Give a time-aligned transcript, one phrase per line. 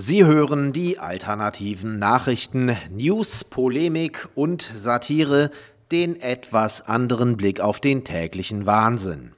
[0.00, 5.50] Sie hören die alternativen Nachrichten, News, Polemik und Satire,
[5.90, 9.32] den etwas anderen Blick auf den täglichen Wahnsinn.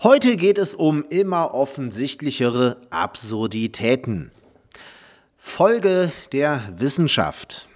[0.00, 4.30] Heute geht es um immer offensichtlichere Absurditäten.
[5.38, 7.68] Folge der Wissenschaft.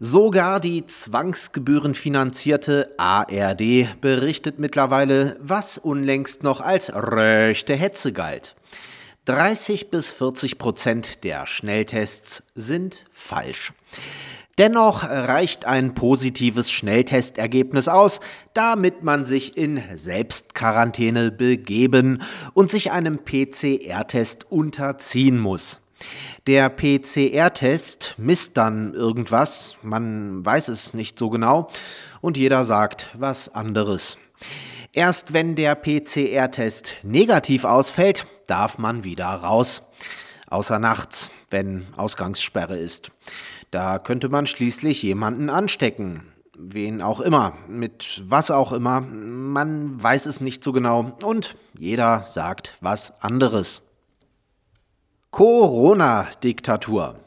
[0.00, 8.56] Sogar die zwangsgebührenfinanzierte ARD berichtet mittlerweile, was unlängst noch als röchte Hetze galt.
[9.28, 13.74] 30 bis 40 Prozent der Schnelltests sind falsch.
[14.56, 18.20] Dennoch reicht ein positives Schnelltestergebnis aus,
[18.54, 22.22] damit man sich in Selbstquarantäne begeben
[22.54, 25.82] und sich einem PCR-Test unterziehen muss.
[26.46, 31.70] Der PCR-Test misst dann irgendwas, man weiß es nicht so genau,
[32.22, 34.16] und jeder sagt was anderes.
[34.98, 39.84] Erst wenn der PCR-Test negativ ausfällt, darf man wieder raus.
[40.48, 43.12] Außer nachts, wenn Ausgangssperre ist.
[43.70, 46.32] Da könnte man schließlich jemanden anstecken.
[46.58, 52.24] Wen auch immer, mit was auch immer, man weiß es nicht so genau und jeder
[52.26, 53.84] sagt was anderes.
[55.30, 57.20] Corona-Diktatur.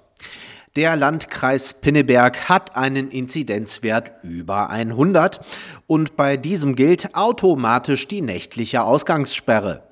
[0.78, 5.42] Der Landkreis Pinneberg hat einen Inzidenzwert über 100
[5.86, 9.84] und bei diesem gilt automatisch die nächtliche Ausgangssperre.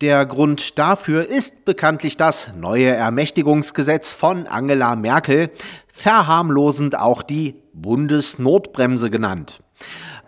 [0.00, 5.50] Der Grund dafür ist bekanntlich das neue Ermächtigungsgesetz von Angela Merkel,
[5.92, 9.62] verharmlosend auch die Bundesnotbremse genannt.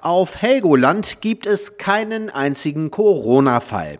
[0.06, 3.98] Auf Helgoland gibt es keinen einzigen Corona-Fall.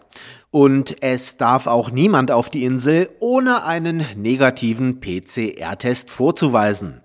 [0.52, 7.00] Und es darf auch niemand auf die Insel ohne einen negativen PCR-Test vorzuweisen.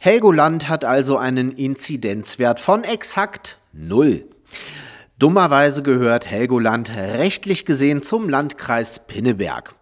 [0.00, 4.24] Helgoland hat also einen Inzidenzwert von exakt null.
[5.20, 9.76] Dummerweise gehört Helgoland rechtlich gesehen zum Landkreis Pinneberg.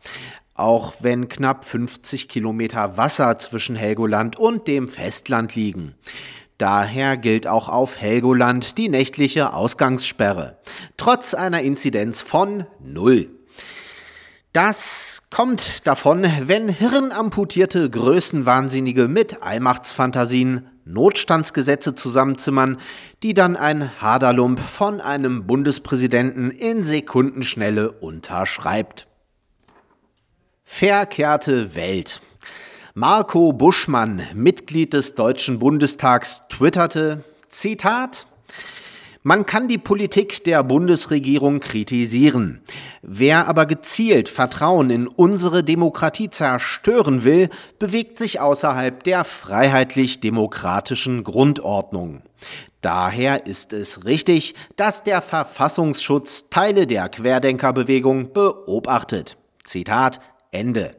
[0.53, 5.95] Auch wenn knapp 50 Kilometer Wasser zwischen Helgoland und dem Festland liegen.
[6.59, 10.59] Daher gilt auch auf Helgoland die nächtliche Ausgangssperre,
[10.97, 13.29] trotz einer Inzidenz von null.
[14.53, 22.79] Das kommt davon, wenn hirnamputierte Größenwahnsinnige mit Allmachtsfantasien Notstandsgesetze zusammenzimmern,
[23.25, 29.09] die dann ein Haderlump von einem Bundespräsidenten in Sekundenschnelle unterschreibt.
[30.65, 32.21] Verkehrte Welt.
[32.97, 38.29] Marco Buschmann, Mitglied des Deutschen Bundestags, twitterte, Zitat,
[39.25, 42.63] man kann die Politik der Bundesregierung kritisieren.
[43.03, 47.51] Wer aber gezielt Vertrauen in unsere Demokratie zerstören will,
[47.81, 52.23] bewegt sich außerhalb der freiheitlich-demokratischen Grundordnung.
[52.81, 59.37] Daher ist es richtig, dass der Verfassungsschutz Teile der Querdenkerbewegung beobachtet.
[59.65, 60.21] Zitat
[60.53, 60.95] Ende.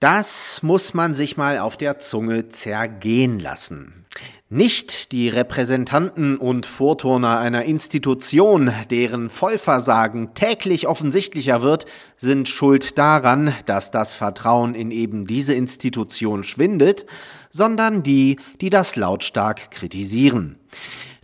[0.00, 4.06] Das muss man sich mal auf der Zunge zergehen lassen.
[4.48, 11.84] Nicht die Repräsentanten und Vorturner einer Institution, deren Vollversagen täglich offensichtlicher wird,
[12.16, 17.04] sind schuld daran, dass das Vertrauen in eben diese Institution schwindet,
[17.50, 20.58] sondern die, die das lautstark kritisieren.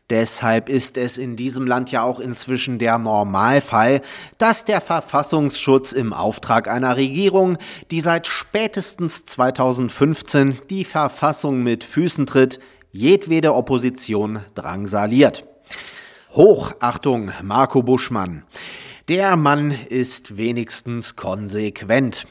[0.09, 4.03] Deshalb ist es in diesem Land ja auch inzwischen der Normalfall,
[4.39, 7.59] dass der Verfassungsschutz im Auftrag einer Regierung,
[7.91, 12.61] die seit spätestens 2015 die Verfassung mit Füßen tritt,
[12.93, 15.45] jedwede Opposition drangsaliert.
[16.33, 18.45] Hochachtung, Marco Buschmann.
[19.09, 22.27] Der Mann ist wenigstens konsequent.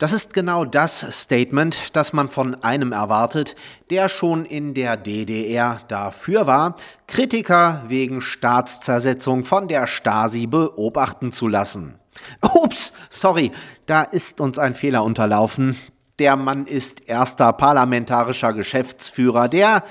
[0.00, 3.54] Das ist genau das Statement, das man von einem erwartet,
[3.90, 6.74] der schon in der DDR dafür war,
[7.06, 11.94] Kritiker wegen Staatszersetzung von der Stasi beobachten zu lassen.
[12.42, 13.52] Ups, sorry,
[13.86, 15.76] da ist uns ein Fehler unterlaufen.
[16.18, 19.84] Der Mann ist erster parlamentarischer Geschäftsführer der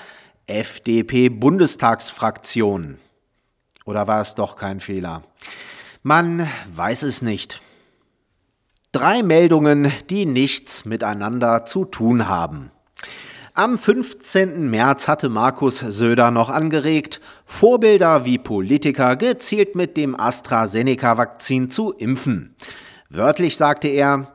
[0.47, 2.97] FDP-Bundestagsfraktion.
[3.85, 5.23] Oder war es doch kein Fehler?
[6.08, 7.64] Man weiß es nicht.
[8.92, 12.70] Drei Meldungen, die nichts miteinander zu tun haben.
[13.56, 14.70] Am 15.
[14.70, 22.56] März hatte Markus Söder noch angeregt, Vorbilder wie Politiker gezielt mit dem AstraZeneca-Vakzin zu impfen.
[23.09, 24.32] Wörtlich sagte er,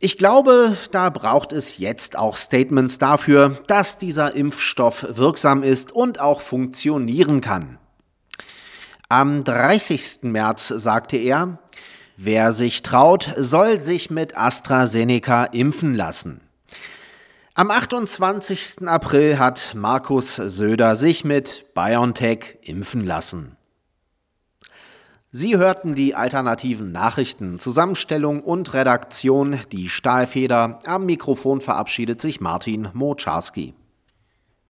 [0.00, 6.20] ich glaube, da braucht es jetzt auch Statements dafür, dass dieser Impfstoff wirksam ist und
[6.20, 7.78] auch funktionieren kann.
[9.08, 10.22] Am 30.
[10.22, 11.58] März sagte er,
[12.16, 16.40] wer sich traut, soll sich mit AstraZeneca impfen lassen.
[17.54, 18.88] Am 28.
[18.88, 23.56] April hat Markus Söder sich mit BioNTech impfen lassen.
[25.30, 30.80] Sie hörten die alternativen Nachrichten, Zusammenstellung und Redaktion, die Stahlfeder.
[30.84, 33.74] Am Mikrofon verabschiedet sich Martin Moczarski.